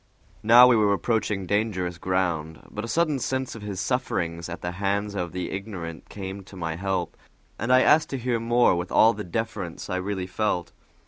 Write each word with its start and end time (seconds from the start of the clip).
Now 0.41 0.65
we 0.65 0.75
were 0.75 0.93
approaching 0.93 1.45
dangerous 1.45 1.99
ground, 1.99 2.63
but 2.71 2.83
a 2.83 2.87
sudden 2.87 3.19
sense 3.19 3.53
of 3.53 3.61
his 3.61 3.79
sufferings 3.79 4.49
at 4.49 4.61
the 4.63 4.71
hands 4.81 5.13
of 5.13 5.31
the 5.31 5.51
ignorant 5.51 6.09
came 6.09 6.43
to 6.45 6.55
my 6.55 6.75
help, 6.75 7.15
and 7.59 7.71
I 7.71 7.83
asked 7.83 8.09
to 8.09 8.17
hear 8.17 8.39
more 8.39 8.75
with 8.75 8.91
all 8.91 9.13
the 9.13 9.23
deference 9.23 9.91
I 9.91 9.97
really 9.97 10.25
felt. 10.25 10.71